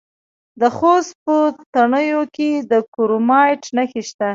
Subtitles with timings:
[0.61, 1.35] د خوست په
[1.73, 4.29] تڼیو کې د کرومایټ نښې شته.